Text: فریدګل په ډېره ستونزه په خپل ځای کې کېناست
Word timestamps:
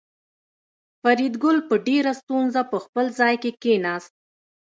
فریدګل 1.01 1.57
په 1.69 1.75
ډېره 1.87 2.11
ستونزه 2.21 2.61
په 2.71 2.77
خپل 2.85 3.05
ځای 3.19 3.35
کې 3.43 3.51
کېناست 3.63 4.13